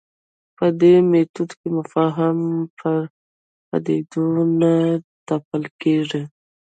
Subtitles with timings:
[0.57, 2.39] په دې میتود کې مفاهیم
[2.77, 2.97] پر
[3.67, 4.25] پدیدو
[4.59, 4.73] نه
[5.27, 6.21] تپل کېږي.